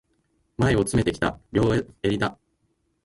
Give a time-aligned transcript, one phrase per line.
[0.57, 2.39] 前を詰めてきた、両襟だ。